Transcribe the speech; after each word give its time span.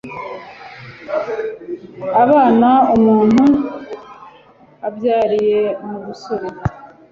Abana 2.23 2.69
umuntu 2.95 3.45
abyariye 4.87 5.61
mu 5.87 5.97
busore 6.05 6.47